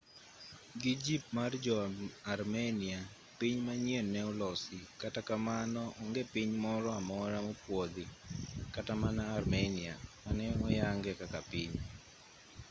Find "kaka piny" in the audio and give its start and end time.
11.19-11.75